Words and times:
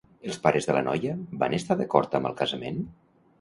Els 0.27 0.37
pares 0.45 0.67
de 0.69 0.75
la 0.77 0.81
noia 0.87 1.11
van 1.43 1.57
estar 1.59 1.77
d'acord 1.83 2.19
amb 2.21 2.31
el 2.31 2.37
casament? 2.41 2.83